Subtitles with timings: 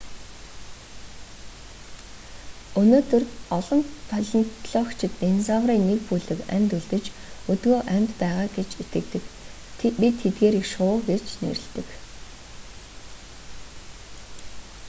[2.81, 3.23] өнөөдөр
[3.57, 7.05] олон палеонтологичид динозаврын нэг бүлэг амьд үлдэж
[7.51, 9.23] өдгөө амьд байгаа гэж итгэдэг
[10.01, 11.87] бид тэдгээрийг шувуу гэж нэрлэдэг